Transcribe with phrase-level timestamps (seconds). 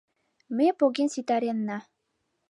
[0.57, 1.77] —Ме поген ситаренна.